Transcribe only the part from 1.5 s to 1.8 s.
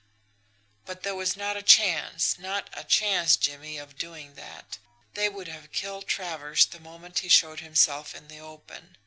a